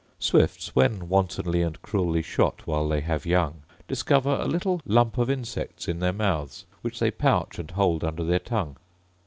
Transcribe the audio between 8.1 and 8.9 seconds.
their tongue.